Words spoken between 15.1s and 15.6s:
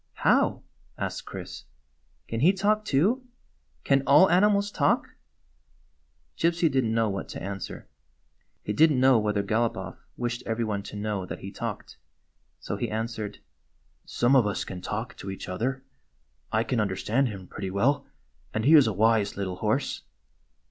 to each